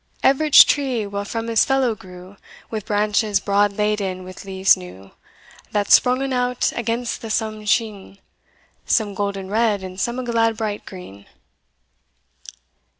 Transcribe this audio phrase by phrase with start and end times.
[0.23, 2.35] Everich tree well from his fellow grew,
[2.71, 5.11] With branches broad laden with leaves new,
[5.73, 8.17] That sprongen out against the sonne sheene,
[8.87, 11.27] Some golden red and some a glad bright green.